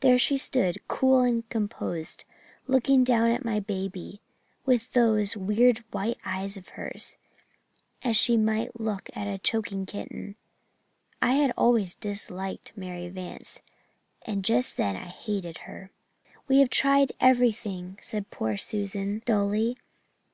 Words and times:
There 0.00 0.18
she 0.18 0.38
stood, 0.38 0.78
cool 0.88 1.20
and 1.20 1.46
composed, 1.50 2.24
looking 2.66 3.04
down 3.04 3.30
at 3.30 3.44
my 3.44 3.60
baby, 3.60 4.22
with 4.64 4.92
those, 4.92 5.36
weird 5.36 5.84
white 5.90 6.16
eyes 6.24 6.56
of 6.56 6.68
hers, 6.80 7.14
as 8.02 8.16
she 8.16 8.38
might 8.38 8.80
look 8.80 9.10
at 9.12 9.26
a 9.28 9.36
choking 9.36 9.84
kitten. 9.84 10.36
I 11.20 11.32
had 11.32 11.52
always 11.58 11.94
disliked 11.94 12.72
Mary 12.74 13.10
Vance 13.10 13.60
and 14.22 14.42
just 14.46 14.78
then 14.78 14.96
I 14.96 15.08
hated 15.08 15.58
her. 15.58 15.90
"'We 16.48 16.60
have 16.60 16.70
tried 16.70 17.12
everything,' 17.20 17.98
said 18.00 18.30
poor 18.30 18.56
Susan 18.56 19.20
dully. 19.26 19.76